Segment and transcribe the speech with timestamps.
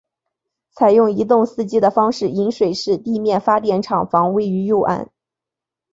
[0.71, 5.11] 采用一洞四机的方式引水式地面发电厂房位于右岸。